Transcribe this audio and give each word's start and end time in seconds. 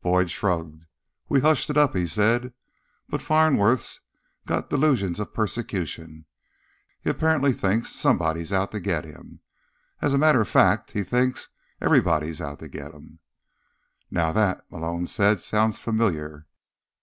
Boyd 0.00 0.30
shrugged 0.30 0.86
"We 1.28 1.40
hushed 1.40 1.68
it 1.68 1.76
up," 1.76 1.94
he 1.94 2.06
said. 2.06 2.54
"But 3.10 3.20
Farnsworth's 3.20 4.00
got 4.46 4.70
delusions 4.70 5.20
of 5.20 5.34
persecution. 5.34 6.24
He 7.02 7.10
apparently 7.10 7.52
thinks 7.52 7.90
somebody's 7.90 8.50
out 8.50 8.70
to 8.72 8.80
get 8.80 9.04
him. 9.04 9.40
As 10.00 10.14
a 10.14 10.18
matter 10.18 10.40
of 10.40 10.48
fact, 10.48 10.92
he 10.92 11.02
thinks 11.02 11.48
everybody's 11.82 12.40
out 12.40 12.60
to 12.60 12.68
get 12.68 12.92
him." 12.94 13.18
"Now 14.10 14.32
that," 14.32 14.64
Malone 14.70 15.06
said, 15.06 15.40
"sounds 15.42 15.78
familiar." 15.78 16.46